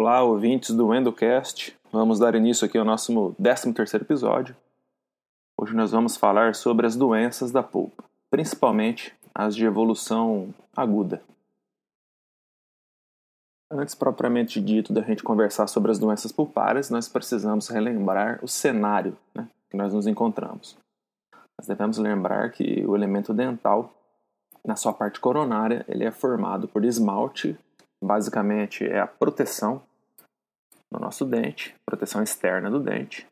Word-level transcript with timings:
Olá, 0.00 0.22
ouvintes 0.22 0.74
do 0.74 0.94
Endocast. 0.94 1.78
Vamos 1.92 2.18
dar 2.18 2.34
início 2.34 2.66
aqui 2.66 2.78
ao 2.78 2.86
nosso 2.86 3.36
13 3.38 3.96
episódio. 3.96 4.56
Hoje 5.58 5.76
nós 5.76 5.90
vamos 5.90 6.16
falar 6.16 6.54
sobre 6.54 6.86
as 6.86 6.96
doenças 6.96 7.52
da 7.52 7.62
polpa, 7.62 8.02
principalmente 8.30 9.14
as 9.34 9.54
de 9.54 9.66
evolução 9.66 10.54
aguda. 10.74 11.22
Antes 13.70 13.94
propriamente 13.94 14.58
dito 14.58 14.90
da 14.90 15.02
gente 15.02 15.22
conversar 15.22 15.66
sobre 15.66 15.90
as 15.90 15.98
doenças 15.98 16.32
pulpares, 16.32 16.88
nós 16.88 17.06
precisamos 17.06 17.68
relembrar 17.68 18.42
o 18.42 18.48
cenário 18.48 19.14
né, 19.34 19.46
que 19.68 19.76
nós 19.76 19.92
nos 19.92 20.06
encontramos. 20.06 20.78
Nós 21.58 21.68
devemos 21.68 21.98
lembrar 21.98 22.50
que 22.52 22.86
o 22.86 22.96
elemento 22.96 23.34
dental, 23.34 23.92
na 24.64 24.76
sua 24.76 24.94
parte 24.94 25.20
coronária, 25.20 25.84
ele 25.86 26.04
é 26.04 26.10
formado 26.10 26.66
por 26.66 26.86
esmalte, 26.86 27.54
basicamente 28.02 28.82
é 28.82 28.98
a 28.98 29.06
proteção 29.06 29.82
do 30.90 30.98
nosso 30.98 31.24
dente, 31.24 31.74
proteção 31.86 32.22
externa 32.22 32.70
do 32.70 32.80
dente. 32.80 33.26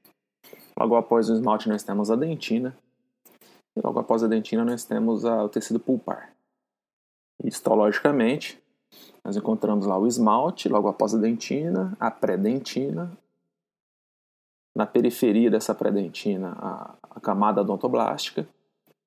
Logo 0.78 0.96
após 0.96 1.28
o 1.28 1.32
esmalte 1.32 1.68
nós 1.68 1.82
temos 1.82 2.10
a 2.10 2.16
dentina, 2.16 2.76
e 3.76 3.80
logo 3.84 3.98
após 3.98 4.22
a 4.22 4.28
dentina 4.28 4.64
nós 4.64 4.84
temos 4.84 5.24
a, 5.24 5.44
o 5.44 5.48
tecido 5.48 5.80
pulpar. 5.80 6.32
Histologicamente, 7.42 8.60
nós 9.24 9.36
encontramos 9.36 9.86
lá 9.86 9.98
o 9.98 10.06
esmalte, 10.06 10.68
logo 10.68 10.88
após 10.88 11.14
a 11.14 11.18
dentina, 11.18 11.96
a 11.98 12.10
pré-dentina, 12.10 13.16
na 14.74 14.86
periferia 14.86 15.50
dessa 15.50 15.74
pré-dentina 15.74 16.56
a, 16.58 16.94
a 17.02 17.20
camada 17.20 17.60
odontoblástica 17.62 18.48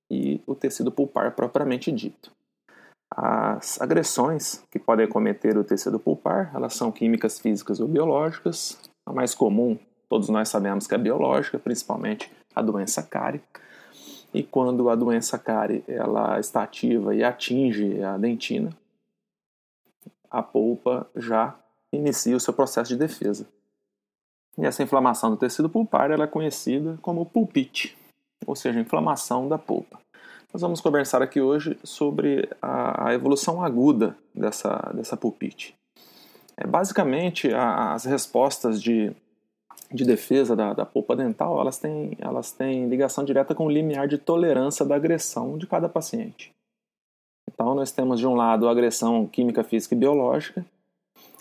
e 0.09 0.41
o 0.45 0.53
tecido 0.53 0.91
pulpar 0.91 1.33
propriamente 1.33 1.91
dito. 1.91 2.31
As 3.13 3.81
agressões 3.81 4.63
que 4.71 4.79
podem 4.79 5.07
cometer 5.07 5.57
o 5.57 5.63
tecido 5.63 5.99
pulpar, 5.99 6.51
elas 6.55 6.73
são 6.73 6.91
químicas, 6.91 7.39
físicas 7.39 7.81
ou 7.81 7.87
biológicas. 7.87 8.79
A 9.05 9.11
mais 9.11 9.35
comum, 9.35 9.77
todos 10.07 10.29
nós 10.29 10.47
sabemos 10.47 10.87
que 10.87 10.95
é 10.95 10.97
biológica, 10.97 11.59
principalmente 11.59 12.31
a 12.55 12.61
doença 12.61 13.03
cárie. 13.03 13.41
E 14.33 14.43
quando 14.43 14.89
a 14.89 14.95
doença 14.95 15.37
cárie 15.37 15.83
ela 15.87 16.39
está 16.39 16.63
ativa 16.63 17.13
e 17.13 17.21
atinge 17.21 18.01
a 18.01 18.17
dentina, 18.17 18.69
a 20.29 20.41
polpa 20.41 21.05
já 21.13 21.53
inicia 21.91 22.37
o 22.37 22.39
seu 22.39 22.53
processo 22.53 22.89
de 22.89 22.95
defesa. 22.95 23.45
E 24.57 24.65
essa 24.65 24.83
inflamação 24.83 25.29
do 25.29 25.37
tecido 25.37 25.69
pulpar 25.69 26.11
é 26.11 26.27
conhecida 26.27 26.97
como 27.01 27.25
pulpite, 27.25 27.97
ou 28.47 28.55
seja, 28.55 28.79
inflamação 28.79 29.49
da 29.49 29.57
polpa. 29.57 29.99
Nós 30.53 30.61
vamos 30.61 30.81
conversar 30.81 31.21
aqui 31.21 31.39
hoje 31.39 31.79
sobre 31.81 32.49
a, 32.61 33.07
a 33.07 33.13
evolução 33.13 33.63
aguda 33.63 34.17
dessa, 34.35 34.91
dessa 34.93 35.15
pulpite. 35.15 35.73
É, 36.57 36.67
basicamente, 36.67 37.53
a, 37.53 37.93
as 37.93 38.03
respostas 38.03 38.81
de, 38.81 39.13
de 39.89 40.03
defesa 40.03 40.53
da, 40.53 40.73
da 40.73 40.85
polpa 40.85 41.15
dental 41.15 41.57
elas 41.61 41.77
têm, 41.77 42.17
elas 42.19 42.51
têm 42.51 42.89
ligação 42.89 43.23
direta 43.23 43.55
com 43.55 43.65
o 43.65 43.69
limiar 43.69 44.09
de 44.09 44.17
tolerância 44.17 44.85
da 44.85 44.95
agressão 44.95 45.57
de 45.57 45.65
cada 45.65 45.87
paciente. 45.87 46.51
Então, 47.49 47.73
nós 47.73 47.93
temos 47.93 48.19
de 48.19 48.27
um 48.27 48.35
lado 48.35 48.67
a 48.67 48.71
agressão 48.71 49.25
química, 49.25 49.63
física 49.63 49.95
e 49.95 49.97
biológica, 49.97 50.65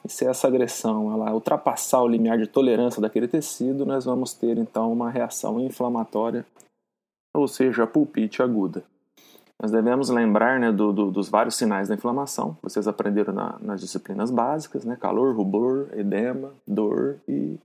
e 0.05 0.09
se 0.09 0.25
essa 0.25 0.47
agressão 0.47 1.13
ela 1.13 1.35
ultrapassar 1.35 2.01
o 2.01 2.09
limiar 2.09 2.39
de 2.39 2.47
tolerância 2.47 3.03
daquele 3.03 3.27
tecido, 3.27 3.85
nós 3.85 4.05
vamos 4.05 4.35
ter 4.35 4.57
então 4.57 4.93
uma 4.93 5.11
reação 5.11 5.59
inflamatória, 5.59 6.47
ou 7.35 7.49
seja, 7.49 7.83
a 7.83 7.87
pulpite 7.89 8.41
aguda. 8.41 8.85
Nós 9.61 9.71
devemos 9.71 10.09
lembrar 10.09 10.59
né, 10.59 10.73
do, 10.73 10.91
do, 10.91 11.11
dos 11.11 11.29
vários 11.29 11.55
sinais 11.55 11.87
da 11.87 11.95
inflamação, 11.95 12.57
vocês 12.63 12.89
aprenderam 12.89 13.35
na, 13.35 13.59
nas 13.61 13.83
disciplinas 13.83 14.31
básicas, 14.31 14.87
né, 14.87 14.97
calor, 14.97 15.37
rubor, 15.37 15.89
edema, 15.93 16.55
dor 16.67 17.19
e 17.29 17.59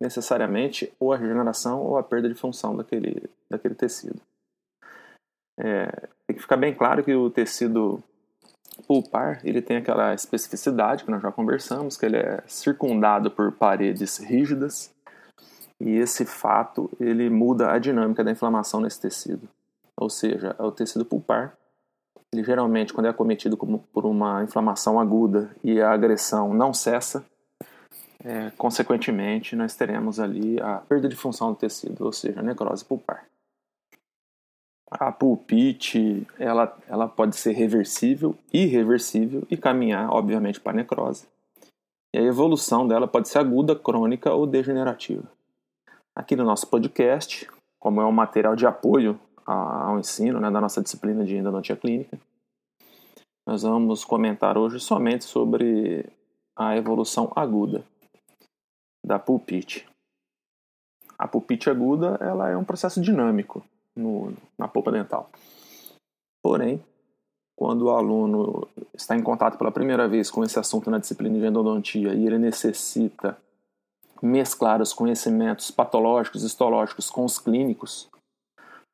necessariamente 0.00 0.90
ou 0.98 1.12
a 1.12 1.16
regeneração 1.16 1.82
ou 1.82 1.98
a 1.98 2.02
perda 2.02 2.26
de 2.26 2.34
função 2.34 2.74
daquele, 2.74 3.28
daquele 3.50 3.74
tecido. 3.74 4.18
É, 5.58 6.08
tem 6.26 6.36
que 6.36 6.40
ficar 6.40 6.56
bem 6.56 6.74
claro 6.74 7.04
que 7.04 7.14
o 7.14 7.28
tecido 7.28 8.02
pulpar 8.86 9.40
ele 9.44 9.60
tem 9.60 9.76
aquela 9.76 10.14
especificidade 10.14 11.04
que 11.04 11.10
nós 11.10 11.20
já 11.20 11.30
conversamos, 11.30 11.98
que 11.98 12.06
ele 12.06 12.16
é 12.16 12.42
circundado 12.46 13.30
por 13.30 13.52
paredes 13.52 14.16
rígidas 14.16 14.90
e 15.78 15.96
esse 15.96 16.24
fato 16.24 16.90
ele 16.98 17.28
muda 17.28 17.72
a 17.72 17.78
dinâmica 17.78 18.24
da 18.24 18.30
inflamação 18.30 18.80
nesse 18.80 19.00
tecido. 19.00 19.46
Ou 19.98 20.10
seja, 20.10 20.54
é 20.58 20.62
o 20.62 20.72
tecido 20.72 21.04
pulpar. 21.04 21.56
Ele 22.32 22.44
geralmente, 22.44 22.92
quando 22.92 23.06
é 23.06 23.08
acometido 23.08 23.56
por 23.56 24.04
uma 24.04 24.42
inflamação 24.42 25.00
aguda 25.00 25.50
e 25.64 25.80
a 25.80 25.92
agressão 25.92 26.52
não 26.52 26.74
cessa, 26.74 27.24
é, 28.22 28.50
consequentemente, 28.58 29.54
nós 29.54 29.74
teremos 29.74 30.18
ali 30.18 30.60
a 30.60 30.78
perda 30.78 31.08
de 31.08 31.16
função 31.16 31.52
do 31.52 31.56
tecido, 31.56 32.04
ou 32.04 32.12
seja, 32.12 32.42
necrose 32.42 32.84
pulpar. 32.84 33.26
A 34.90 35.10
pulpite, 35.10 36.26
ela, 36.38 36.76
ela 36.88 37.08
pode 37.08 37.36
ser 37.36 37.52
reversível, 37.52 38.36
irreversível 38.52 39.46
e 39.50 39.56
caminhar, 39.56 40.10
obviamente, 40.10 40.60
para 40.60 40.72
a 40.72 40.76
necrose. 40.76 41.26
E 42.14 42.18
a 42.18 42.22
evolução 42.22 42.86
dela 42.86 43.06
pode 43.06 43.28
ser 43.28 43.38
aguda, 43.38 43.74
crônica 43.76 44.32
ou 44.32 44.46
degenerativa. 44.46 45.24
Aqui 46.14 46.34
no 46.34 46.44
nosso 46.44 46.66
podcast, 46.68 47.48
como 47.78 48.00
é 48.00 48.06
um 48.06 48.12
material 48.12 48.56
de 48.56 48.66
apoio 48.66 49.18
ao 49.46 49.98
ensino 49.98 50.40
né, 50.40 50.50
da 50.50 50.60
nossa 50.60 50.82
disciplina 50.82 51.24
de 51.24 51.36
endodontia 51.36 51.76
clínica, 51.76 52.18
nós 53.46 53.62
vamos 53.62 54.04
comentar 54.04 54.58
hoje 54.58 54.80
somente 54.80 55.24
sobre 55.24 56.04
a 56.56 56.76
evolução 56.76 57.32
aguda 57.36 57.84
da 59.04 59.18
pulpite. 59.18 59.86
A 61.16 61.28
pulpite 61.28 61.70
aguda 61.70 62.18
ela 62.20 62.50
é 62.50 62.56
um 62.56 62.64
processo 62.64 63.00
dinâmico 63.00 63.64
no, 63.94 64.34
na 64.58 64.66
polpa 64.66 64.90
dental. 64.90 65.30
Porém, 66.42 66.82
quando 67.56 67.82
o 67.82 67.90
aluno 67.90 68.68
está 68.92 69.16
em 69.16 69.22
contato 69.22 69.56
pela 69.56 69.70
primeira 69.70 70.08
vez 70.08 70.30
com 70.30 70.42
esse 70.42 70.58
assunto 70.58 70.90
na 70.90 70.98
disciplina 70.98 71.38
de 71.38 71.46
endodontia 71.46 72.14
e 72.14 72.26
ele 72.26 72.38
necessita 72.38 73.38
mesclar 74.20 74.82
os 74.82 74.92
conhecimentos 74.92 75.70
patológicos 75.70 76.42
histológicos 76.42 77.08
com 77.08 77.24
os 77.24 77.38
clínicos 77.38 78.10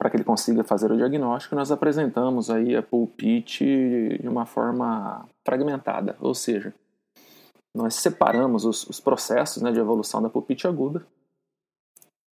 para 0.02 0.10
que 0.10 0.16
ele 0.16 0.24
consiga 0.24 0.64
fazer 0.64 0.90
o 0.90 0.96
diagnóstico, 0.96 1.54
nós 1.54 1.70
apresentamos 1.70 2.50
aí 2.50 2.74
a 2.74 2.82
pulpite 2.82 4.18
de 4.20 4.28
uma 4.28 4.44
forma 4.44 5.28
fragmentada, 5.46 6.16
ou 6.18 6.34
seja, 6.34 6.74
nós 7.72 7.94
separamos 7.94 8.64
os, 8.64 8.84
os 8.88 8.98
processos 8.98 9.62
né, 9.62 9.70
de 9.70 9.78
evolução 9.78 10.20
da 10.20 10.28
pulpite 10.28 10.66
aguda 10.66 11.06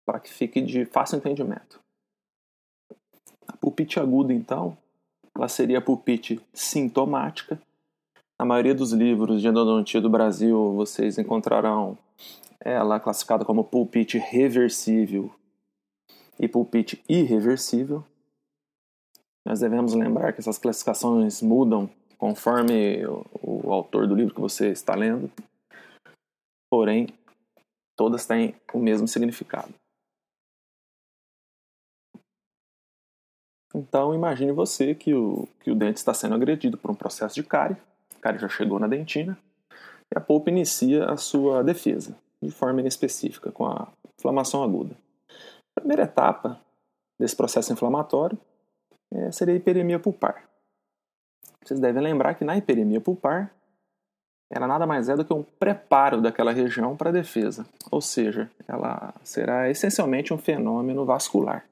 para 0.07 0.21
que 0.21 0.33
fique 0.33 0.61
de 0.61 0.85
fácil 0.85 1.17
entendimento. 1.17 1.81
A 3.49 3.57
pulpite 3.57 3.99
aguda, 3.99 4.33
então, 4.33 4.79
ela 5.37 5.49
seria 5.49 5.79
a 5.79 5.83
pulpite 5.83 6.41
sintomática. 6.55 7.61
Na 8.39 8.47
maioria 8.47 8.77
dos 8.77 8.93
livros 8.93 9.43
de 9.43 9.49
endodontia 9.49 10.01
do 10.01 10.09
Brasil, 10.09 10.73
vocês 10.75 11.19
encontrarão 11.19 11.99
ela 12.61 13.01
classificada 13.01 13.45
como 13.45 13.65
pulpite 13.65 14.19
reversível 14.19 15.35
e 16.39 16.49
pulpite 16.49 17.03
irreversível. 17.09 18.05
Nós 19.47 19.61
devemos 19.61 19.95
lembrar 19.95 20.33
que 20.33 20.41
essas 20.41 20.59
classificações 20.59 21.41
mudam 21.41 21.89
conforme 22.19 23.07
o, 23.07 23.25
o 23.43 23.73
autor 23.73 24.07
do 24.07 24.15
livro 24.15 24.35
que 24.35 24.41
você 24.41 24.71
está 24.71 24.95
lendo, 24.95 25.31
porém, 26.71 27.09
todas 27.97 28.27
têm 28.27 28.55
o 28.73 28.79
mesmo 28.79 29.07
significado. 29.07 29.73
Então 33.75 34.15
imagine 34.15 34.53
você 34.53 34.95
que 34.95 35.15
o, 35.15 35.47
que 35.61 35.71
o 35.71 35.75
dente 35.75 35.99
está 35.99 36.15
sendo 36.15 36.35
agredido 36.35 36.79
por 36.79 36.91
um 36.91 36.95
processo 36.95 37.35
de 37.35 37.43
cárie, 37.43 37.77
a 38.17 38.21
cárie 38.21 38.41
já 38.41 38.49
chegou 38.49 38.79
na 38.79 38.87
dentina, 38.87 39.39
e 40.13 40.17
a 40.17 40.21
polpa 40.21 40.51
inicia 40.51 41.05
a 41.05 41.17
sua 41.17 41.63
defesa, 41.63 42.17
de 42.43 42.51
forma 42.51 42.81
inespecífica, 42.81 43.53
com 43.53 43.67
a 43.67 43.89
inflamação 44.19 44.63
aguda. 44.63 44.97
A 45.77 45.81
primeira 45.81 46.05
etapa 46.05 46.59
desse 47.21 47.37
processo 47.37 47.73
inflamatório 47.73 48.39
é, 49.13 49.31
seria 49.31 49.55
a 49.55 49.57
hiperemia 49.57 49.99
pulpar. 49.99 50.49
Vocês 51.63 51.79
devem 51.79 52.03
lembrar 52.03 52.35
que 52.35 52.45
na 52.45 52.57
hiperemia 52.57 53.01
pulpar, 53.01 53.53
ela 54.51 54.67
nada 54.67 54.87
mais 54.87 55.09
é 55.09 55.17
do 55.17 55.25
que 55.25 55.35
um 55.35 55.43
preparo 55.43 56.21
daquela 56.21 56.53
região 56.53 56.97
para 56.97 57.11
a 57.11 57.13
defesa, 57.13 57.67
ou 57.91 58.01
seja, 58.01 58.51
ela 58.69 59.13
será 59.23 59.69
essencialmente 59.69 60.33
um 60.33 60.39
fenômeno 60.39 61.05
vascular. 61.05 61.67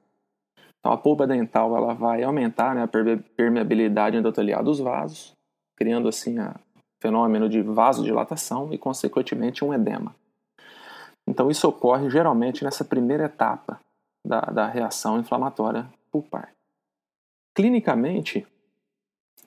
Então 0.81 0.93
a 0.93 0.99
polpa 0.99 1.27
dental 1.27 1.77
ela 1.77 1.95
vai 1.95 2.23
aumentar 2.23 2.75
né, 2.75 2.83
a 2.83 2.89
permeabilidade 3.37 4.17
endotelial 4.17 4.62
dos 4.62 4.81
vasos, 4.81 5.33
criando 5.77 6.09
assim 6.09 6.39
o 6.39 6.55
fenômeno 7.00 7.49
de 7.49 7.62
vasodilatação 7.62 8.73
e 8.73 8.77
consequentemente 8.77 9.65
um 9.65 9.73
edema. 9.73 10.15
Então 11.27 11.50
isso 11.50 11.67
ocorre 11.69 12.11
geralmente 12.11 12.65
nessa 12.65 12.85
primeira 12.85 13.25
etapa 13.25 13.81
da, 14.25 14.41
da 14.41 14.67
reação 14.67 15.19
inflamatória 15.19 15.88
pulpar. 16.11 16.55
Clinicamente, 17.55 18.47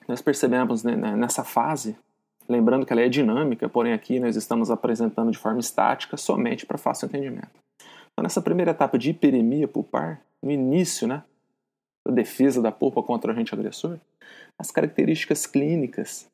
nós 0.06 0.22
percebemos 0.22 0.82
né, 0.82 0.96
né, 0.96 1.16
nessa 1.16 1.44
fase 1.44 1.96
Lembrando 2.48 2.86
que 2.86 2.92
ela 2.92 3.02
é 3.02 3.08
dinâmica, 3.10 3.68
porém 3.68 3.92
aqui 3.92 4.18
nós 4.18 4.34
estamos 4.34 4.70
apresentando 4.70 5.30
de 5.30 5.36
forma 5.36 5.60
estática 5.60 6.16
somente 6.16 6.64
para 6.64 6.78
fácil 6.78 7.04
entendimento. 7.04 7.50
Então, 8.12 8.22
nessa 8.22 8.40
primeira 8.40 8.70
etapa 8.70 8.98
de 8.98 9.10
hiperemia 9.10 9.68
pulpar, 9.68 10.22
no 10.42 10.50
início 10.50 11.06
né, 11.06 11.22
da 12.06 12.14
defesa 12.14 12.62
da 12.62 12.72
polpa 12.72 13.02
contra 13.02 13.30
o 13.30 13.34
agente 13.34 13.54
agressor, 13.54 13.98
as 14.58 14.70
características 14.70 15.46
clínicas 15.46 16.26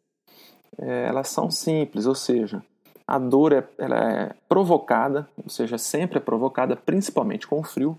é, 0.78 1.06
elas 1.08 1.28
são 1.28 1.50
simples, 1.50 2.06
ou 2.06 2.14
seja, 2.14 2.64
a 3.06 3.18
dor 3.18 3.52
é, 3.52 3.68
ela 3.76 4.12
é 4.12 4.34
provocada, 4.48 5.28
ou 5.36 5.50
seja, 5.50 5.76
sempre 5.78 6.18
é 6.18 6.20
provocada 6.20 6.76
principalmente 6.76 7.46
com 7.46 7.58
o 7.58 7.64
frio. 7.64 7.98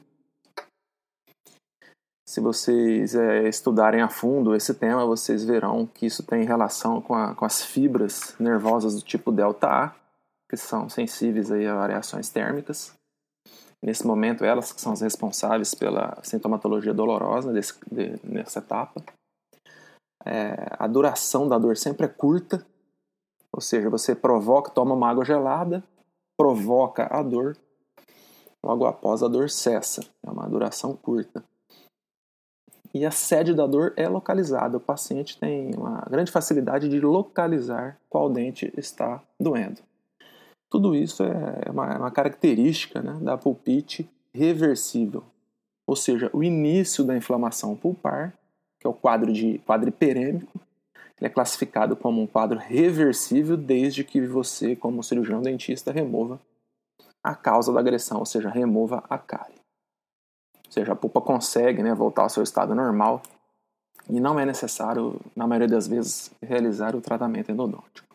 Se 2.35 2.41
vocês 2.41 3.15
é, 3.15 3.47
estudarem 3.47 4.01
a 4.01 4.09
fundo 4.09 4.53
esse 4.53 4.73
tema, 4.73 5.05
vocês 5.05 5.45
verão 5.45 5.87
que 5.87 6.05
isso 6.05 6.21
tem 6.21 6.43
relação 6.43 6.99
com, 7.01 7.13
a, 7.13 7.33
com 7.33 7.45
as 7.45 7.63
fibras 7.63 8.35
nervosas 8.37 8.93
do 8.93 9.01
tipo 9.01 9.31
delta 9.31 9.69
A, 9.69 9.95
que 10.49 10.57
são 10.57 10.89
sensíveis 10.89 11.49
aí 11.49 11.65
a 11.65 11.73
variações 11.73 12.27
térmicas. 12.27 12.93
Nesse 13.81 14.05
momento, 14.05 14.43
elas 14.43 14.73
que 14.73 14.81
são 14.81 14.91
as 14.91 14.99
responsáveis 14.99 15.73
pela 15.73 16.17
sintomatologia 16.23 16.93
dolorosa 16.93 17.53
desse, 17.53 17.73
de, 17.89 18.19
nessa 18.21 18.59
etapa. 18.59 19.01
É, 20.25 20.75
a 20.77 20.87
duração 20.87 21.47
da 21.47 21.57
dor 21.57 21.77
sempre 21.77 22.05
é 22.05 22.09
curta, 22.09 22.65
ou 23.49 23.61
seja, 23.61 23.89
você 23.89 24.13
provoca, 24.13 24.71
toma 24.71 24.93
uma 24.93 25.09
água 25.09 25.23
gelada, 25.23 25.81
provoca 26.37 27.07
a 27.09 27.23
dor, 27.23 27.55
logo 28.61 28.85
após 28.85 29.23
a 29.23 29.29
dor 29.29 29.49
cessa. 29.49 30.01
É 30.21 30.29
uma 30.29 30.49
duração 30.49 30.97
curta. 30.97 31.41
E 32.95 33.06
a 33.06 33.12
sede 33.12 33.53
da 33.53 33.68
dor 33.68 33.92
é 33.97 34.07
localizada. 34.07 34.77
O 34.77 34.80
paciente 34.80 35.38
tem 35.38 35.75
uma 35.75 36.07
grande 36.09 36.31
facilidade 36.31 36.88
de 36.88 37.01
localizar 37.01 38.00
qual 38.09 38.30
dente 38.30 38.71
está 38.77 39.21
doendo. 39.38 39.81
Tudo 40.69 40.95
isso 40.95 41.21
é 41.21 41.69
uma, 41.69 41.94
é 41.94 41.97
uma 41.97 42.09
característica 42.09 43.01
né, 43.01 43.19
da 43.21 43.38
pulpite 43.38 44.09
reversível, 44.33 45.25
ou 45.86 45.95
seja, 45.95 46.30
o 46.31 46.42
início 46.42 47.03
da 47.03 47.18
inflamação 47.18 47.75
pulpar, 47.75 48.33
que 48.80 48.88
é 48.88 48.89
o 48.89 48.94
quadro 48.94 49.31
de 49.31 49.59
quadriperêmico, 49.59 50.57
é 51.19 51.27
classificado 51.27 51.97
como 51.97 52.21
um 52.21 52.27
quadro 52.27 52.57
reversível 52.57 53.57
desde 53.57 54.06
que 54.06 54.21
você, 54.21 54.74
como 54.74 55.03
cirurgião 55.03 55.42
dentista, 55.42 55.92
remova 55.92 56.39
a 57.21 57.36
causa 57.36 57.74
da 57.74 57.80
agressão, 57.81 58.19
ou 58.19 58.25
seja, 58.25 58.50
remova 58.50 59.03
a 59.09 59.18
cárie. 59.18 59.55
Seja, 60.75 60.92
a 60.92 60.95
pulpa 60.95 61.22
consegue 61.22 61.81
né, 61.81 61.94
voltar 61.94 62.24
ao 62.24 62.30
seu 62.30 62.44
estado 62.44 62.75
normal 62.75 63.22
e 64.10 64.19
não 64.19 64.38
é 64.38 64.45
necessário, 64.45 65.22
na 65.33 65.48
maioria 65.48 65.69
das 65.69 65.88
vezes, 65.88 66.30
realizar 66.44 66.98
o 66.98 67.01
tratamento 67.01 67.50
endodôntico. 67.50 68.13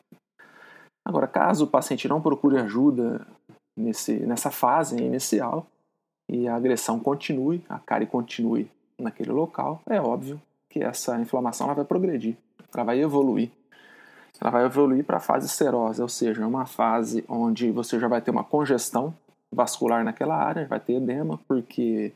Agora, 1.03 1.27
caso 1.27 1.65
o 1.65 1.67
paciente 1.67 2.07
não 2.07 2.21
procure 2.21 2.59
ajuda 2.59 3.27
nesse, 3.75 4.13
nessa 4.27 4.51
fase 4.51 5.03
inicial 5.03 5.67
e 6.29 6.47
a 6.47 6.55
agressão 6.55 7.01
continue, 7.01 7.65
a 7.67 7.79
cárie 7.79 8.07
continue 8.07 8.71
naquele 8.99 9.33
local, 9.33 9.81
é 9.89 9.99
óbvio 9.99 10.39
que 10.69 10.85
essa 10.85 11.19
inflamação 11.19 11.67
ela 11.67 11.77
vai 11.77 11.87
progredir 11.87 12.37
ela 12.75 12.85
vai 12.85 13.01
evoluir. 13.01 13.51
Ela 14.39 14.51
vai 14.51 14.67
evoluir 14.67 15.03
para 15.03 15.17
a 15.17 15.21
fase 15.21 15.49
serosa, 15.49 16.03
ou 16.03 16.11
seja, 16.11 16.47
uma 16.47 16.67
fase 16.67 17.25
onde 17.27 17.71
você 17.71 17.99
já 17.99 18.07
vai 18.07 18.21
ter 18.21 18.31
uma 18.31 18.45
congestão 18.45 19.15
vascular 19.51 20.05
naquela 20.05 20.37
área, 20.37 20.67
vai 20.67 20.79
ter 20.79 20.95
edema, 20.95 21.41
porque 21.49 22.13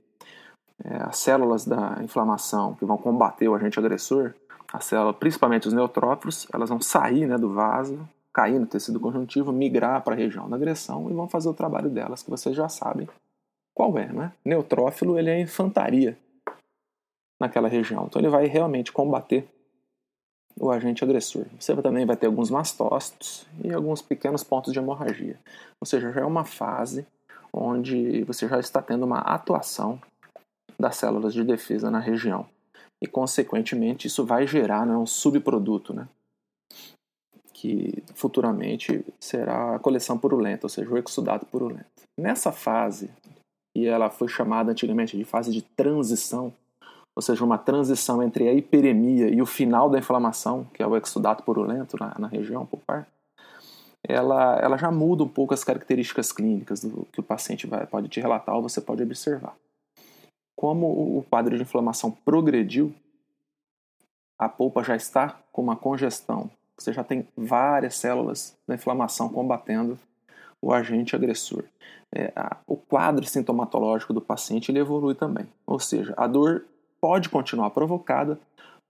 é, 0.83 0.97
as 1.03 1.19
células 1.19 1.65
da 1.65 1.99
inflamação 2.03 2.75
que 2.75 2.85
vão 2.85 2.97
combater 2.97 3.49
o 3.49 3.55
agente 3.55 3.79
agressor, 3.79 4.35
a 4.73 4.81
célula, 4.81 5.13
principalmente 5.13 5.69
os 5.69 5.75
neutrófilos, 5.75 6.49
elas 6.53 6.69
vão 6.69 6.81
sair 6.81 7.27
né, 7.27 7.37
do 7.37 7.53
vaso, 7.53 8.09
cair 8.33 8.59
no 8.59 8.67
tecido 8.67 8.99
conjuntivo, 8.99 9.53
migrar 9.53 10.03
para 10.03 10.15
a 10.15 10.17
região 10.17 10.49
da 10.49 10.57
agressão 10.57 11.09
e 11.11 11.15
vão 11.15 11.29
fazer 11.29 11.49
o 11.49 11.55
trabalho 11.55 11.89
delas, 11.89 12.23
que 12.23 12.31
vocês 12.31 12.57
já 12.57 12.69
sabem 12.69 13.09
qual 13.73 13.97
é, 13.99 14.07
né? 14.13 14.33
Neutrófilo, 14.45 15.19
ele 15.19 15.31
é 15.31 15.41
infantaria 15.41 16.17
naquela 17.41 17.69
região, 17.69 18.07
então 18.07 18.21
ele 18.21 18.29
vai 18.29 18.47
realmente 18.47 18.93
combater 18.93 19.49
o 20.59 20.71
agente 20.71 21.03
agressor. 21.03 21.47
Você 21.59 21.75
também 21.83 22.07
vai 22.07 22.17
ter 22.17 22.27
alguns 22.27 22.51
mastócitos 22.51 23.47
e 23.63 23.73
alguns 23.73 24.01
pequenos 24.01 24.45
pontos 24.45 24.73
de 24.73 24.79
hemorragia. 24.79 25.39
Ou 25.81 25.87
seja, 25.87 26.13
já 26.13 26.21
é 26.21 26.25
uma 26.25 26.45
fase 26.45 27.07
onde 27.53 28.23
você 28.25 28.49
já 28.49 28.59
está 28.59 28.81
tendo 28.81 29.05
uma 29.05 29.19
atuação 29.19 30.01
das 30.79 30.97
células 30.97 31.33
de 31.33 31.45
defesa 31.45 31.91
na 31.91 31.99
região. 31.99 32.47
E, 33.03 33.07
consequentemente, 33.07 34.07
isso 34.07 34.25
vai 34.25 34.47
gerar 34.47 34.87
né, 34.87 34.97
um 34.97 35.07
subproduto, 35.07 35.93
né, 35.93 36.09
que 37.53 38.03
futuramente 38.15 39.05
será 39.21 39.77
a 39.77 39.79
coleção 39.79 40.19
purulenta, 40.19 40.67
ou 40.67 40.71
seja, 40.71 40.91
o 40.91 40.99
exudato 40.99 41.47
purulento. 41.47 41.87
Nessa 42.19 42.53
fase, 42.53 43.11
e 43.77 43.87
ela 43.87 44.11
foi 44.11 44.29
chamada 44.29 44.71
antigamente 44.71 45.17
de 45.17 45.25
fase 45.25 45.53
de 45.53 45.63
transição, 45.63 46.53
ou 47.17 47.23
seja, 47.23 47.45
uma 47.45 47.59
transição 47.59 48.23
entre 48.23 48.49
a 48.49 48.53
hiperemia 48.53 49.29
e 49.29 49.41
o 49.41 49.47
final 49.47 49.89
da 49.89 49.99
inflamação, 49.99 50.65
que 50.73 50.83
é 50.83 50.87
o 50.87 50.97
exudato 50.97 51.43
purulento 51.43 51.97
na, 51.99 52.15
na 52.19 52.27
região 52.27 52.67
pulpar, 52.67 53.07
ela, 54.07 54.59
ela 54.59 54.77
já 54.77 54.91
muda 54.91 55.25
um 55.25 55.29
pouco 55.29 55.55
as 55.55 55.65
características 55.65 56.31
clínicas 56.31 56.83
do 56.83 57.07
que 57.11 57.21
o 57.21 57.23
paciente 57.23 57.67
vai, 57.67 57.87
pode 57.87 58.09
te 58.09 58.21
relatar 58.21 58.55
ou 58.55 58.63
você 58.63 58.81
pode 58.81 59.03
observar. 59.03 59.57
Como 60.57 61.19
o 61.19 61.25
quadro 61.29 61.57
de 61.57 61.63
inflamação 61.63 62.11
progrediu, 62.11 62.95
a 64.39 64.49
polpa 64.49 64.83
já 64.83 64.97
está 64.97 65.39
com 65.53 65.63
uma 65.63 65.77
congestão, 65.77 66.51
você 66.77 66.93
já 66.93 67.05
tem 67.05 67.27
várias 67.37 67.97
células 67.97 68.57
da 68.67 68.75
inflamação 68.75 69.29
combatendo 69.29 69.99
o 70.61 70.73
agente 70.73 71.15
agressor. 71.15 71.65
É, 72.13 72.33
a, 72.35 72.57
o 72.67 72.77
quadro 72.77 73.25
sintomatológico 73.25 74.13
do 74.13 74.21
paciente 74.21 74.71
ele 74.71 74.79
evolui 74.79 75.15
também, 75.15 75.47
ou 75.67 75.79
seja, 75.79 76.15
a 76.17 76.27
dor 76.27 76.65
pode 77.01 77.29
continuar 77.29 77.71
provocada, 77.71 78.39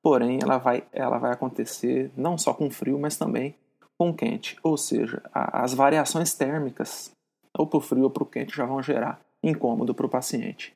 porém 0.02 0.38
ela 0.42 0.58
vai, 0.58 0.84
ela 0.92 1.18
vai 1.18 1.32
acontecer 1.32 2.10
não 2.16 2.38
só 2.38 2.54
com 2.54 2.70
frio, 2.70 2.98
mas 2.98 3.16
também 3.16 3.54
com 3.98 4.12
quente. 4.12 4.56
Ou 4.62 4.76
seja, 4.76 5.22
a, 5.32 5.62
as 5.64 5.74
variações 5.74 6.34
térmicas, 6.34 7.10
ou 7.56 7.66
para 7.66 7.78
o 7.78 7.80
frio 7.80 8.04
ou 8.04 8.10
para 8.10 8.22
o 8.22 8.26
quente, 8.26 8.56
já 8.56 8.64
vão 8.64 8.82
gerar 8.82 9.20
incômodo 9.42 9.94
para 9.94 10.06
o 10.06 10.08
paciente. 10.08 10.74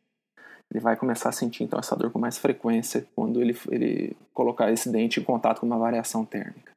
Ele 0.72 0.80
vai 0.80 0.96
começar 0.96 1.30
a 1.30 1.32
sentir 1.32 1.64
então 1.64 1.78
essa 1.78 1.96
dor 1.96 2.10
com 2.10 2.18
mais 2.18 2.36
frequência 2.36 3.06
quando 3.14 3.40
ele, 3.40 3.56
ele 3.70 4.16
colocar 4.34 4.70
esse 4.70 4.90
dente 4.90 5.18
em 5.18 5.24
contato 5.24 5.60
com 5.60 5.66
uma 5.66 5.78
variação 5.78 6.24
térmica. 6.24 6.72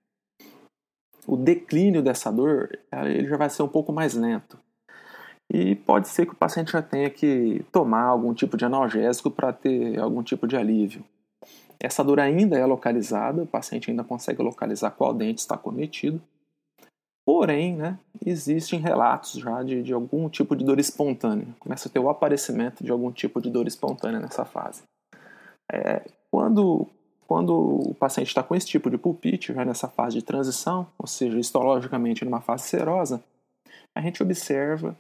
O 1.27 1.35
declínio 1.35 2.01
dessa 2.01 2.31
dor 2.31 2.69
ele 2.91 3.27
já 3.27 3.37
vai 3.37 3.49
ser 3.49 3.63
um 3.63 3.67
pouco 3.67 3.91
mais 3.91 4.13
lento. 4.13 4.57
E 5.53 5.75
pode 5.75 6.07
ser 6.07 6.25
que 6.25 6.31
o 6.31 6.35
paciente 6.35 6.71
já 6.71 6.81
tenha 6.81 7.09
que 7.09 7.65
tomar 7.71 8.03
algum 8.03 8.33
tipo 8.33 8.55
de 8.55 8.63
analgésico 8.63 9.29
para 9.29 9.51
ter 9.51 9.99
algum 9.99 10.23
tipo 10.23 10.47
de 10.47 10.55
alívio. 10.55 11.03
Essa 11.77 12.03
dor 12.03 12.19
ainda 12.19 12.57
é 12.57 12.65
localizada, 12.65 13.43
o 13.43 13.47
paciente 13.47 13.89
ainda 13.89 14.03
consegue 14.03 14.41
localizar 14.41 14.91
qual 14.91 15.13
dente 15.13 15.41
está 15.41 15.57
cometido. 15.57 16.21
Porém, 17.25 17.75
né, 17.75 17.99
existem 18.25 18.79
relatos 18.79 19.33
já 19.33 19.61
de, 19.61 19.83
de 19.83 19.93
algum 19.93 20.27
tipo 20.27 20.55
de 20.55 20.65
dor 20.65 20.79
espontânea. 20.79 21.47
Começa 21.59 21.87
a 21.87 21.91
ter 21.91 21.99
o 21.99 22.09
aparecimento 22.09 22.83
de 22.83 22.91
algum 22.91 23.11
tipo 23.11 23.39
de 23.39 23.49
dor 23.49 23.67
espontânea 23.67 24.19
nessa 24.19 24.43
fase. 24.43 24.83
É, 25.71 26.03
quando, 26.31 26.87
quando 27.27 27.53
o 27.89 27.93
paciente 27.93 28.27
está 28.27 28.41
com 28.41 28.55
esse 28.55 28.67
tipo 28.67 28.89
de 28.89 28.97
pulpite, 28.97 29.53
já 29.53 29.63
nessa 29.63 29.87
fase 29.87 30.17
de 30.17 30.23
transição, 30.23 30.87
ou 30.97 31.07
seja, 31.07 31.39
histologicamente 31.39 32.25
numa 32.25 32.41
fase 32.41 32.67
serosa, 32.67 33.23
a 33.95 34.01
gente 34.01 34.23
observa 34.23 34.95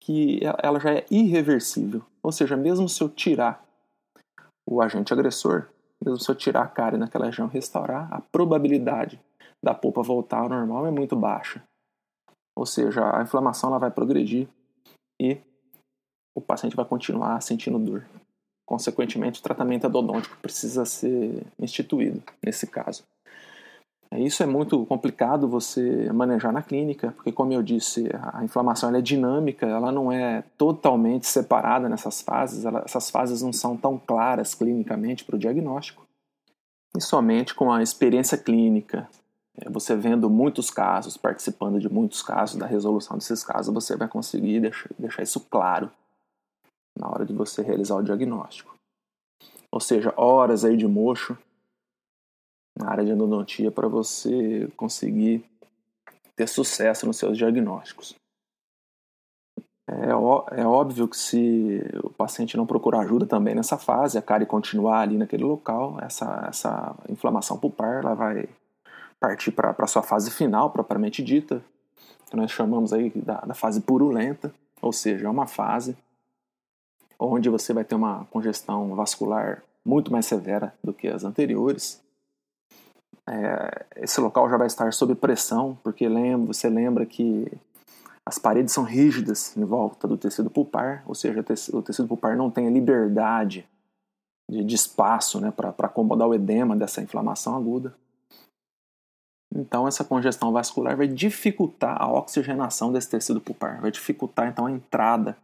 que 0.00 0.40
ela 0.62 0.78
já 0.78 0.94
é 0.94 1.06
irreversível. 1.10 2.02
Ou 2.22 2.32
seja, 2.32 2.56
mesmo 2.56 2.88
se 2.88 3.02
eu 3.02 3.08
tirar 3.08 3.64
o 4.66 4.80
agente 4.80 5.12
agressor, 5.12 5.68
mesmo 6.02 6.18
se 6.18 6.30
eu 6.30 6.34
tirar 6.34 6.62
a 6.62 6.68
cárie 6.68 6.98
naquela 6.98 7.26
região 7.26 7.48
restaurar, 7.48 8.08
a 8.12 8.20
probabilidade 8.20 9.20
da 9.62 9.74
polpa 9.74 10.02
voltar 10.02 10.38
ao 10.38 10.48
normal 10.48 10.86
é 10.86 10.90
muito 10.90 11.16
baixa. 11.16 11.62
Ou 12.56 12.66
seja, 12.66 13.16
a 13.16 13.22
inflamação 13.22 13.70
ela 13.70 13.78
vai 13.78 13.90
progredir 13.90 14.48
e 15.20 15.38
o 16.34 16.40
paciente 16.40 16.76
vai 16.76 16.84
continuar 16.84 17.40
sentindo 17.42 17.78
dor. 17.78 18.06
Consequentemente, 18.66 19.40
o 19.40 19.42
tratamento 19.42 19.86
endodôntico 19.86 20.36
precisa 20.38 20.84
ser 20.84 21.44
instituído 21.58 22.22
nesse 22.42 22.66
caso. 22.66 23.02
Isso 24.12 24.42
é 24.42 24.46
muito 24.46 24.84
complicado 24.86 25.48
você 25.48 26.12
manejar 26.12 26.52
na 26.52 26.62
clínica, 26.62 27.12
porque, 27.12 27.30
como 27.30 27.52
eu 27.52 27.62
disse, 27.62 28.08
a 28.32 28.44
inflamação 28.44 28.94
é 28.94 29.00
dinâmica, 29.00 29.66
ela 29.66 29.92
não 29.92 30.10
é 30.10 30.42
totalmente 30.58 31.28
separada 31.28 31.88
nessas 31.88 32.20
fases, 32.20 32.64
ela, 32.64 32.82
essas 32.84 33.08
fases 33.08 33.40
não 33.40 33.52
são 33.52 33.76
tão 33.76 33.96
claras 33.96 34.52
clinicamente 34.52 35.24
para 35.24 35.36
o 35.36 35.38
diagnóstico. 35.38 36.04
E 36.96 37.00
somente 37.00 37.54
com 37.54 37.72
a 37.72 37.84
experiência 37.84 38.36
clínica, 38.36 39.08
é, 39.08 39.19
você 39.68 39.94
vendo 39.96 40.30
muitos 40.30 40.70
casos, 40.70 41.16
participando 41.16 41.78
de 41.78 41.88
muitos 41.88 42.22
casos, 42.22 42.56
da 42.56 42.66
resolução 42.66 43.18
desses 43.18 43.44
casos, 43.44 43.72
você 43.72 43.96
vai 43.96 44.08
conseguir 44.08 44.60
deixar, 44.60 44.90
deixar 44.98 45.22
isso 45.22 45.40
claro 45.40 45.90
na 46.98 47.08
hora 47.08 47.24
de 47.24 47.32
você 47.32 47.62
realizar 47.62 47.96
o 47.96 48.02
diagnóstico. 48.02 48.74
Ou 49.70 49.80
seja, 49.80 50.12
horas 50.16 50.64
aí 50.64 50.76
de 50.76 50.86
mocho 50.86 51.36
na 52.76 52.90
área 52.90 53.04
de 53.04 53.10
endodontia 53.10 53.70
para 53.70 53.88
você 53.88 54.70
conseguir 54.76 55.44
ter 56.34 56.48
sucesso 56.48 57.06
nos 57.06 57.16
seus 57.16 57.36
diagnósticos. 57.36 58.14
É, 59.88 60.10
é, 60.60 60.66
óbvio 60.66 61.08
que 61.08 61.16
se 61.16 61.82
o 62.04 62.10
paciente 62.10 62.56
não 62.56 62.64
procurar 62.64 63.00
ajuda 63.00 63.26
também 63.26 63.54
nessa 63.54 63.76
fase, 63.76 64.16
a 64.16 64.22
cárie 64.22 64.46
continuar 64.46 65.00
ali 65.00 65.18
naquele 65.18 65.42
local, 65.42 65.98
essa, 66.00 66.46
essa 66.48 66.94
inflamação 67.08 67.58
pulpar 67.58 67.98
ela 67.98 68.14
vai 68.14 68.48
partir 69.20 69.52
para 69.52 69.74
a 69.78 69.86
sua 69.86 70.02
fase 70.02 70.30
final, 70.30 70.70
propriamente 70.70 71.22
dita, 71.22 71.62
que 72.30 72.36
nós 72.36 72.50
chamamos 72.50 72.92
aí 72.92 73.12
da, 73.14 73.40
da 73.40 73.54
fase 73.54 73.80
purulenta, 73.80 74.52
ou 74.80 74.92
seja, 74.92 75.26
é 75.26 75.30
uma 75.30 75.46
fase 75.46 75.96
onde 77.18 77.50
você 77.50 77.74
vai 77.74 77.84
ter 77.84 77.94
uma 77.94 78.24
congestão 78.30 78.94
vascular 78.94 79.62
muito 79.84 80.10
mais 80.10 80.24
severa 80.24 80.74
do 80.82 80.92
que 80.92 81.06
as 81.06 81.22
anteriores. 81.22 82.00
É, 83.28 83.86
esse 83.96 84.20
local 84.20 84.48
já 84.48 84.56
vai 84.56 84.66
estar 84.66 84.92
sob 84.92 85.14
pressão, 85.14 85.76
porque 85.82 86.08
lembra, 86.08 86.46
você 86.46 86.68
lembra 86.68 87.04
que 87.04 87.46
as 88.24 88.38
paredes 88.38 88.72
são 88.72 88.84
rígidas 88.84 89.56
em 89.56 89.64
volta 89.64 90.08
do 90.08 90.16
tecido 90.16 90.48
pulpar, 90.48 91.02
ou 91.06 91.14
seja, 91.14 91.44
o 91.72 91.82
tecido 91.82 92.08
pulpar 92.08 92.36
não 92.36 92.50
tem 92.50 92.66
a 92.66 92.70
liberdade 92.70 93.68
de, 94.48 94.64
de 94.64 94.74
espaço 94.74 95.40
né, 95.40 95.50
para 95.50 95.70
acomodar 95.70 96.28
o 96.28 96.34
edema 96.34 96.74
dessa 96.74 97.02
inflamação 97.02 97.56
aguda. 97.56 97.94
Então, 99.60 99.86
essa 99.86 100.02
congestão 100.02 100.50
vascular 100.52 100.96
vai 100.96 101.06
dificultar 101.06 102.00
a 102.00 102.10
oxigenação 102.10 102.90
desse 102.90 103.10
tecido 103.10 103.40
pulpar, 103.40 103.80
vai 103.80 103.90
dificultar 103.90 104.48
então 104.48 104.64
a 104.64 104.70
entrada 104.70 105.36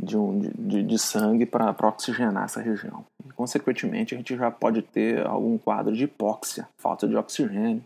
de, 0.00 0.16
um, 0.16 0.38
de, 0.38 0.82
de 0.82 0.98
sangue 0.98 1.44
para 1.44 1.74
oxigenar 1.88 2.44
essa 2.44 2.60
região. 2.60 3.04
E, 3.26 3.32
consequentemente, 3.32 4.14
a 4.14 4.18
gente 4.18 4.36
já 4.36 4.50
pode 4.50 4.82
ter 4.82 5.26
algum 5.26 5.58
quadro 5.58 5.94
de 5.94 6.04
hipóxia, 6.04 6.68
falta 6.78 7.08
de 7.08 7.16
oxigênio, 7.16 7.82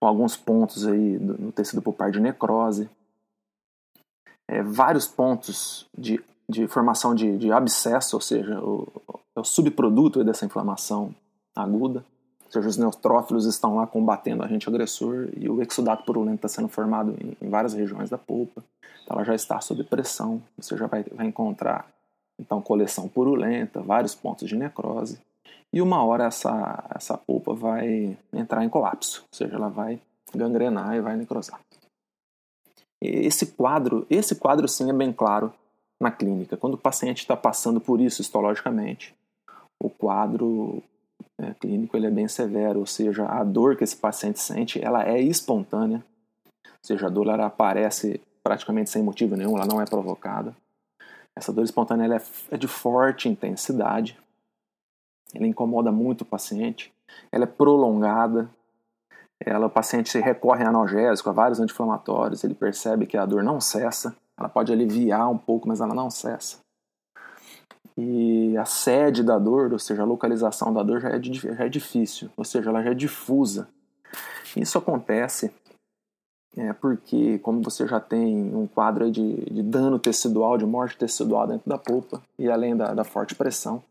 com 0.00 0.08
alguns 0.08 0.36
pontos 0.36 0.86
aí 0.86 1.18
no 1.18 1.52
tecido 1.52 1.82
pulpar 1.82 2.10
de 2.10 2.18
necrose, 2.18 2.90
é, 4.48 4.62
vários 4.62 5.06
pontos 5.06 5.86
de, 5.96 6.20
de 6.48 6.66
formação 6.66 7.14
de, 7.14 7.38
de 7.38 7.52
abscesso, 7.52 8.16
ou 8.16 8.20
seja, 8.20 8.58
o, 8.60 8.88
é 9.36 9.40
o 9.40 9.44
subproduto 9.44 10.24
dessa 10.24 10.44
inflamação 10.44 11.14
aguda. 11.54 12.04
Seja, 12.50 12.68
os 12.68 12.76
neutrófilos 12.76 13.46
estão 13.46 13.76
lá 13.76 13.86
combatendo 13.86 14.42
o 14.42 14.44
agente 14.44 14.68
agressor 14.68 15.28
e 15.36 15.48
o 15.48 15.62
exudato 15.62 16.04
purulento 16.04 16.36
está 16.36 16.48
sendo 16.48 16.68
formado 16.68 17.14
em, 17.20 17.36
em, 17.40 17.48
várias 17.48 17.72
regiões 17.74 18.10
da 18.10 18.18
polpa. 18.18 18.62
Então 19.04 19.16
ela 19.16 19.24
já 19.24 19.36
está 19.36 19.60
sob 19.60 19.84
pressão. 19.84 20.42
Você 20.58 20.76
já 20.76 20.88
vai, 20.88 21.04
vai 21.04 21.26
encontrar 21.26 21.88
então 22.38 22.60
coleção 22.60 23.06
purulenta, 23.06 23.80
vários 23.80 24.16
pontos 24.16 24.48
de 24.48 24.56
necrose. 24.56 25.20
E 25.72 25.80
uma 25.80 26.04
hora 26.04 26.24
essa, 26.24 26.84
essa 26.92 27.16
polpa 27.16 27.54
vai 27.54 28.18
entrar 28.32 28.64
em 28.64 28.68
colapso, 28.68 29.22
ou 29.22 29.36
seja, 29.36 29.54
ela 29.54 29.68
vai 29.68 30.00
gangrenar 30.34 30.96
e 30.96 31.00
vai 31.00 31.16
necrosar. 31.16 31.60
Esse 33.00 33.46
quadro, 33.46 34.04
esse 34.10 34.34
quadro 34.34 34.66
sim 34.66 34.90
é 34.90 34.92
bem 34.92 35.12
claro 35.12 35.52
na 36.00 36.10
clínica. 36.10 36.56
Quando 36.56 36.74
o 36.74 36.78
paciente 36.78 37.18
está 37.18 37.36
passando 37.36 37.80
por 37.80 38.00
isso 38.00 38.20
histologicamente, 38.20 39.14
o 39.78 39.88
quadro 39.88 40.82
é, 41.40 41.54
clínico 41.54 41.96
ele 41.96 42.06
é 42.06 42.10
bem 42.10 42.28
severo, 42.28 42.80
ou 42.80 42.86
seja, 42.86 43.24
a 43.26 43.42
dor 43.42 43.76
que 43.76 43.84
esse 43.84 43.96
paciente 43.96 44.38
sente, 44.38 44.82
ela 44.84 45.04
é 45.04 45.18
espontânea, 45.20 46.04
ou 46.66 46.82
seja, 46.82 47.06
a 47.06 47.10
dor 47.10 47.28
ela 47.28 47.46
aparece 47.46 48.20
praticamente 48.42 48.90
sem 48.90 49.02
motivo 49.02 49.36
nenhum, 49.36 49.56
ela 49.56 49.66
não 49.66 49.80
é 49.80 49.86
provocada. 49.86 50.54
Essa 51.34 51.52
dor 51.52 51.64
espontânea 51.64 52.04
ela 52.04 52.16
é, 52.16 52.22
é 52.50 52.56
de 52.56 52.68
forte 52.68 53.28
intensidade, 53.28 54.18
ela 55.34 55.46
incomoda 55.46 55.90
muito 55.90 56.22
o 56.22 56.26
paciente, 56.26 56.92
ela 57.32 57.44
é 57.44 57.46
prolongada, 57.46 58.50
ela, 59.42 59.66
o 59.66 59.70
paciente 59.70 60.18
recorre 60.18 60.64
a 60.64 60.68
analgésico, 60.68 61.30
a 61.30 61.32
vários 61.32 61.60
anti-inflamatórios, 61.60 62.44
ele 62.44 62.54
percebe 62.54 63.06
que 63.06 63.16
a 63.16 63.24
dor 63.24 63.42
não 63.42 63.58
cessa, 63.60 64.14
ela 64.38 64.48
pode 64.48 64.70
aliviar 64.72 65.30
um 65.30 65.38
pouco, 65.38 65.66
mas 65.66 65.80
ela 65.80 65.94
não 65.94 66.10
cessa. 66.10 66.58
E 68.02 68.56
a 68.56 68.64
sede 68.64 69.22
da 69.22 69.38
dor, 69.38 69.72
ou 69.72 69.78
seja, 69.78 70.02
a 70.02 70.06
localização 70.06 70.72
da 70.72 70.82
dor 70.82 71.00
já 71.00 71.10
é, 71.10 71.22
já 71.22 71.64
é 71.64 71.68
difícil, 71.68 72.30
ou 72.34 72.44
seja, 72.44 72.70
ela 72.70 72.82
já 72.82 72.92
é 72.92 72.94
difusa. 72.94 73.68
Isso 74.56 74.78
acontece 74.78 75.52
é, 76.56 76.72
porque, 76.72 77.38
como 77.40 77.62
você 77.62 77.86
já 77.86 78.00
tem 78.00 78.54
um 78.54 78.66
quadro 78.66 79.10
de, 79.10 79.36
de 79.44 79.62
dano 79.62 79.98
tecidual, 79.98 80.58
de 80.58 80.66
morte 80.66 80.96
tecidual 80.96 81.46
dentro 81.46 81.68
da 81.68 81.78
polpa, 81.78 82.22
e 82.38 82.48
além 82.48 82.76
da, 82.76 82.92
da 82.92 83.04
forte 83.04 83.34
pressão, 83.34 83.82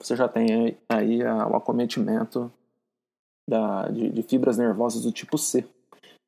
você 0.00 0.16
já 0.16 0.28
tem 0.28 0.76
aí, 0.88 1.22
o 1.22 1.56
acometimento 1.56 2.50
da, 3.48 3.88
de, 3.88 4.08
de, 4.08 4.22
fibras 4.22 4.56
nervosas 4.56 5.02
do 5.02 5.12
tipo 5.12 5.36
C, 5.38 5.64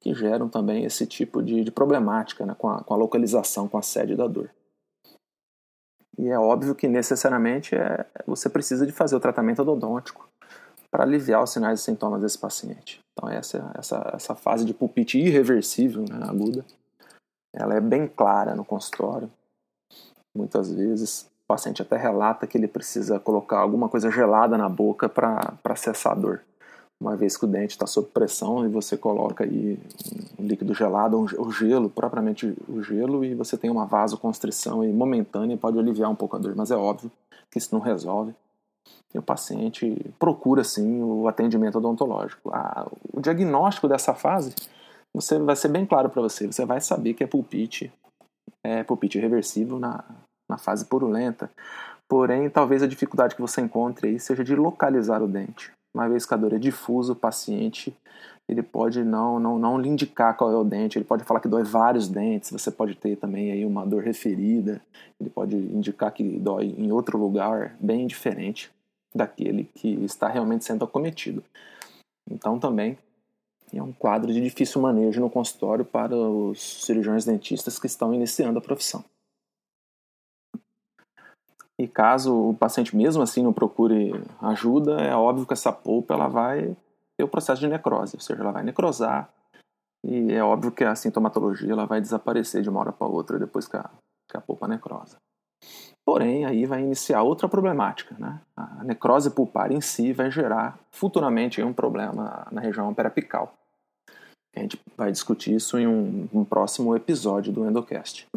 que 0.01 0.15
geram 0.15 0.49
também 0.49 0.85
esse 0.85 1.07
tipo 1.07 1.43
de, 1.43 1.65
de 1.65 1.71
problemática 1.71 2.45
né, 2.45 2.55
com, 2.57 2.69
a, 2.69 2.83
com, 2.85 2.95
a, 2.95 2.97
localização, 2.97 3.67
com 3.67 3.79
a 3.79 3.83
sede 3.83 4.15
da 4.15 4.27
dor. 4.27 4.51
E 6.19 6.29
é 6.29 6.39
óbvio 6.39 6.75
que 6.75 6.89
necessariamente 6.89 7.75
é, 7.75 8.07
você 8.27 8.49
precisa 8.49 8.87
de 8.87 8.93
fazer 8.93 9.17
o 9.17 9.21
tratamento 9.21 9.63
odontológico 9.63 10.29
para 10.91 11.05
aliviar 11.05 11.43
os 11.43 11.51
sinais 11.51 11.81
e 11.81 11.83
sintomas 11.83 12.23
desse 12.23 12.39
paciente. 12.39 13.01
Então 13.13 13.29
essa, 13.29 13.73
essa, 13.77 14.11
essa 14.15 14.35
fase 14.35 14.65
de 14.65 14.73
pulpite 14.73 15.19
irreversível, 15.19 16.05
né, 16.09 16.21
aguda, 16.23 16.65
ela 17.53 17.75
é 17.75 17.81
bem 17.81 18.07
clara 18.07 18.55
no 18.55 18.65
consultório. 18.65 19.31
Muitas 20.37 20.73
vezes 20.73 21.23
o 21.45 21.47
paciente 21.49 21.83
até 21.83 21.97
relata 21.97 22.47
que 22.47 22.57
ele 22.57 22.69
precisa 22.69 23.19
colocar 23.19 23.59
alguma 23.59 23.89
coisa 23.89 24.11
gelada 24.11 24.57
na 24.57 24.69
boca 24.69 25.09
para 25.09 25.77
cessar 25.77 26.13
a 26.13 26.17
dor 26.17 26.43
uma 27.05 27.15
vez 27.17 27.37
que 27.37 27.45
o 27.45 27.49
dente 27.49 27.73
está 27.73 27.87
sob 27.87 28.09
pressão 28.09 28.65
e 28.65 28.69
você 28.69 28.97
coloca 28.97 29.45
aí 29.45 29.79
um 30.39 30.47
líquido 30.47 30.73
gelado, 30.73 31.21
o 31.21 31.53
gelo, 31.53 31.91
propriamente 31.91 32.57
o 32.67 32.83
gelo, 32.83 33.23
e 33.23 33.35
você 33.35 33.59
tem 33.59 33.71
uma 33.71 33.85
vasoconstrição 33.85 34.81
aí 34.81 34.91
momentânea, 34.91 35.57
pode 35.57 35.79
aliviar 35.79 36.11
um 36.11 36.15
pouco 36.15 36.35
a 36.35 36.39
dor, 36.39 36.57
mas 36.57 36.71
é 36.71 36.77
óbvio 36.77 37.13
que 37.51 37.59
isso 37.59 37.75
não 37.75 37.81
resolve. 37.81 38.35
E 39.13 39.19
o 39.19 39.23
paciente 39.23 39.95
procura 40.19 40.65
sim 40.65 41.03
o 41.03 41.29
atendimento 41.29 41.77
odontológico. 41.77 42.51
A, 42.51 42.91
o 43.13 43.21
diagnóstico 43.21 43.87
dessa 43.87 44.15
fase 44.15 44.55
você 45.13 45.39
vai 45.39 45.55
ser 45.55 45.69
bem 45.69 45.87
claro 45.87 46.09
para 46.09 46.23
você. 46.23 46.47
Você 46.47 46.65
vai 46.65 46.81
saber 46.81 47.15
que 47.15 47.23
é 47.23 47.27
pulpite, 47.27 47.93
é 48.65 48.83
pulpite 48.83 49.19
reversível 49.19 49.79
na, 49.79 50.03
na 50.49 50.59
fase 50.59 50.87
purulenta. 50.87 51.49
Porém, 52.09 52.51
talvez 52.51 52.83
a 52.83 52.89
dificuldade 52.89 53.37
que 53.37 53.41
você 53.41 53.61
encontre 53.61 54.09
aí 54.09 54.19
seja 54.19 54.43
de 54.43 54.57
localizar 54.57 55.23
o 55.23 55.29
dente 55.29 55.73
uma 55.95 56.09
vez 56.09 56.27
que 56.27 56.35
a 56.35 56.37
dor 56.37 56.53
é 56.53 56.59
difusa, 56.59 57.13
o 57.13 57.17
paciente 57.17 57.97
ele 58.49 58.63
pode 58.63 59.03
não, 59.03 59.41
não, 59.41 59.59
não 59.59 59.79
lhe 59.79 59.89
indicar 59.89 60.37
qual 60.37 60.53
é 60.53 60.57
o 60.57 60.65
dente, 60.65 60.99
ele 60.99 61.05
pode 61.05 61.25
falar 61.25 61.41
que 61.41 61.49
dói 61.49 61.63
vários 61.63 62.09
dentes, 62.09 62.51
você 62.51 62.71
pode 62.71 62.95
ter 62.95 63.17
também 63.17 63.51
aí 63.51 63.65
uma 63.65 63.87
dor 63.87 64.03
referida, 64.03 64.83
ele 65.19 65.31
pode 65.31 65.57
indicar 65.57 66.13
que 66.13 66.23
dói 66.39 66.75
em 66.77 66.93
outro 66.93 67.17
lugar 67.17 67.75
bem 67.81 68.07
diferente 68.07 68.71
daquele 69.15 69.65
que 69.75 69.89
está 70.05 70.29
realmente 70.29 70.65
sendo 70.65 70.85
acometido. 70.85 71.43
Então 72.31 72.59
também 72.59 72.99
é 73.73 73.83
um 73.83 73.93
quadro 73.93 74.33
de 74.33 74.41
difícil 74.41 74.81
manejo 74.81 75.21
no 75.21 75.31
consultório 75.31 75.85
para 75.85 76.15
os 76.15 76.85
cirurgiões 76.85 77.25
dentistas 77.25 77.79
que 77.79 77.87
estão 77.87 78.13
iniciando 78.13 78.59
a 78.59 78.63
profissão. 78.63 79.05
E 81.79 81.89
caso 81.89 82.51
o 82.51 82.55
paciente 82.55 82.97
mesmo 82.97 83.23
assim 83.23 83.43
não 83.43 83.53
procure 83.53 84.13
ajuda, 84.41 85.01
é 85.01 85.15
óbvio 85.15 85.47
que 85.47 85.53
essa 85.53 85.73
polpa 85.73 86.15
ela 86.15 86.29
vai 86.29 86.77
ter 87.17 87.25
o 87.25 87.29
processo 87.29 87.61
de 87.61 87.69
necrose, 87.69 88.17
ou 88.17 88.21
seja, 88.21 88.43
ela 88.43 88.53
vai 88.53 88.63
necrosar 88.63 89.29
e 90.05 90.33
é 90.33 90.45
óbvio 90.45 90.71
que 90.71 90.85
a 90.85 90.95
sintomatologia 90.95 91.73
ela 91.73 91.87
vai 91.87 91.99
desaparecer 91.99 92.63
de 92.63 92.69
uma 92.69 92.81
hora 92.81 92.93
para 92.93 93.07
outra 93.07 93.39
depois 93.39 93.67
que 93.67 93.77
a, 93.77 93.89
que 94.29 94.37
a 94.37 94.41
polpa 94.41 94.69
necrosa. 94.69 95.17
Porém, 96.05 96.45
aí 96.45 96.67
vai 96.67 96.83
iniciar 96.83 97.23
outra 97.23 97.49
problemática. 97.49 98.15
Né? 98.19 98.39
A 98.55 98.85
necrose 98.85 99.31
pulpar 99.31 99.73
em 99.73 99.81
si 99.81 100.13
vai 100.13 100.31
gerar 100.31 100.79
futuramente 100.91 101.63
um 101.63 101.73
problema 101.73 102.47
na 102.53 102.61
região 102.61 102.93
periapical. 102.93 103.55
A 104.55 104.61
gente 104.61 104.79
vai 104.95 105.11
discutir 105.11 105.55
isso 105.55 105.79
em 105.79 105.87
um, 105.87 106.29
um 106.33 106.45
próximo 106.45 106.95
episódio 106.95 107.51
do 107.51 107.67
Endocast. 107.67 108.29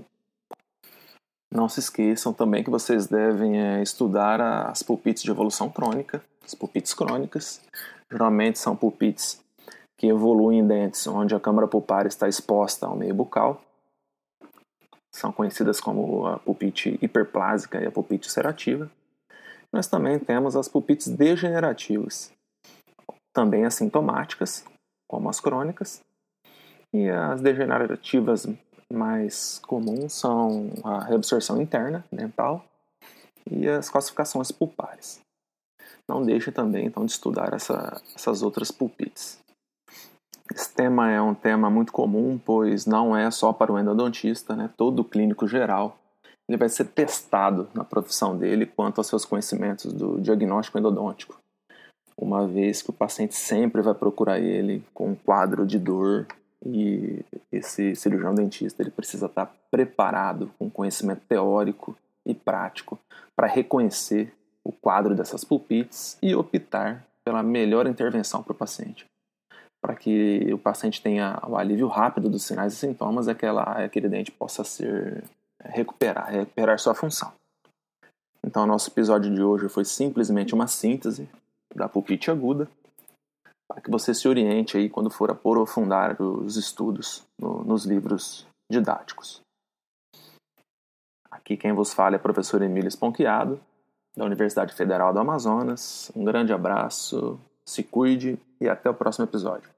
Não 1.52 1.70
se 1.70 1.80
esqueçam 1.80 2.34
também 2.34 2.64
que 2.64 2.70
vocês 2.70 3.08
devem 3.08 3.60
é, 3.60 3.82
estudar 3.82 4.42
as 4.70 4.84
pulpites 4.84 5.24
de 5.24 5.32
evolução 5.32 5.70
crônica, 5.70 6.22
as 6.46 6.54
pulpites 6.54 6.94
crônicas. 6.94 7.62
Geralmente 8.12 8.60
são 8.60 8.76
pulpites 8.76 9.42
que 9.98 10.08
evoluem 10.08 10.60
em 10.60 10.68
dentes 10.68 11.08
onde 11.08 11.34
a 11.34 11.40
câmara 11.40 11.68
pulpar 11.68 12.06
está 12.06 12.28
exposta 12.28 12.86
ao 12.86 12.96
meio 12.96 13.14
bucal. 13.14 13.62
São 15.14 15.32
conhecidas 15.32 15.80
como 15.80 16.28
a 16.28 16.38
pulpite 16.38 17.00
hiperplásica 17.02 17.82
e 17.82 17.88
a 17.88 17.92
pulpite 17.92 18.28
ulcerativa. 18.28 18.92
Nós 19.74 19.88
também 19.88 20.20
temos 20.20 20.56
as 20.56 20.68
pulpites 20.68 21.08
degenerativas, 21.08 22.32
também 23.34 23.66
assintomáticas, 23.66 24.64
como 25.10 25.30
as 25.30 25.40
crônicas, 25.40 26.02
e 26.94 27.10
as 27.10 27.42
degenerativas 27.42 28.48
mais 28.92 29.60
comuns 29.60 30.14
são 30.14 30.72
a 30.84 31.04
reabsorção 31.04 31.62
interna 31.62 32.04
dental 32.12 32.66
e 33.50 33.68
as 33.68 33.90
calcificações 33.90 34.52
pulpares. 34.52 35.20
não 36.08 36.24
deixe 36.24 36.52
também 36.52 36.86
então 36.86 37.06
de 37.06 37.12
estudar 37.12 37.54
essa, 37.54 38.02
essas 38.16 38.42
outras 38.42 38.72
pulpites. 38.72 39.40
Esse 40.54 40.74
tema 40.74 41.12
é 41.12 41.22
um 41.22 41.36
tema 41.36 41.70
muito 41.70 41.92
comum, 41.92 42.40
pois 42.44 42.86
não 42.86 43.16
é 43.16 43.30
só 43.30 43.52
para 43.52 43.72
o 43.72 43.78
endodontista, 43.78 44.56
né? 44.56 44.70
todo 44.78 45.04
clínico 45.04 45.48
geral 45.48 46.00
ele 46.48 46.58
vai 46.58 46.70
ser 46.70 46.86
testado 46.86 47.68
na 47.74 47.84
profissão 47.84 48.38
dele 48.38 48.66
quanto 48.66 49.00
aos 49.00 49.08
seus 49.08 49.26
conhecimentos 49.26 49.92
do 49.92 50.20
diagnóstico 50.22 50.80
endodôntico, 50.80 51.38
uma 52.18 52.48
vez 52.48 52.82
que 52.82 52.90
o 52.90 52.94
paciente 52.94 53.36
sempre 53.36 53.82
vai 53.82 53.94
procurar 53.94 54.40
ele 54.40 54.82
com 54.94 55.10
um 55.10 55.16
quadro 55.16 55.66
de 55.66 55.78
dor 55.78 56.26
e 56.66 57.24
esse 57.52 57.96
cirurgião 57.96 58.34
dentista 58.34 58.82
ele 58.82 58.92
precisa 58.92 59.28
estar 59.28 59.54
preparado 59.70 60.52
com 60.58 60.70
conhecimento 60.70 61.22
teórico 61.28 61.98
e 62.26 62.34
prático 62.34 63.00
para 63.36 63.48
reconhecer 63.48 64.34
o 64.64 64.72
quadro 64.72 65.16
dessas 65.16 65.44
pulpites 65.44 66.18
e 66.22 66.36
optar 66.36 67.06
pela 67.24 67.44
melhor 67.44 67.88
intervenção 67.88 68.44
para 68.44 68.54
o 68.54 68.56
paciente. 68.56 69.06
Para 69.82 69.96
que 69.96 70.52
o 70.52 70.58
paciente 70.58 71.02
tenha 71.02 71.40
o 71.48 71.56
alívio 71.56 71.88
rápido 71.88 72.30
dos 72.30 72.44
sinais 72.44 72.74
e 72.74 72.76
sintomas, 72.76 73.28
aquela, 73.28 73.64
aquele 73.64 74.10
dente 74.10 74.32
possa 74.32 74.64
ser 74.64 75.24
recuperar, 75.64 76.32
recuperar 76.32 76.80
sua 76.80 76.94
função. 76.94 77.32
Então, 78.44 78.66
nosso 78.66 78.90
episódio 78.90 79.34
de 79.34 79.42
hoje 79.42 79.70
foi 79.70 79.86
simplesmente 79.86 80.54
uma 80.54 80.68
síntese 80.68 81.30
da 81.76 81.88
pulpite 81.88 82.32
aguda, 82.32 82.68
para 83.68 83.82
que 83.82 83.92
você 83.92 84.14
se 84.14 84.28
oriente 84.28 84.78
aí 84.78 84.90
quando 84.90 85.10
for 85.10 85.30
aprofundar 85.30 86.22
os 86.22 86.56
estudos 86.56 87.24
no, 87.40 87.64
nos 87.64 87.86
livros 87.86 88.48
didáticos. 88.70 89.42
Aqui 91.30 91.58
quem 91.58 91.74
vos 91.74 91.94
fala 91.94 92.16
é 92.16 92.18
o 92.18 92.22
professor 92.22 92.62
Emílio 92.62 92.88
Esponquiado, 92.88 93.60
da 94.16 94.26
Universidade 94.26 94.74
Federal 94.74 95.14
do 95.14 95.20
Amazonas. 95.20 96.12
Um 96.16 96.24
grande 96.24 96.52
abraço, 96.52 97.40
se 97.66 97.84
cuide 97.84 98.40
e 98.60 98.68
até 98.68 98.90
o 98.90 98.94
próximo 98.94 99.26
episódio. 99.26 99.70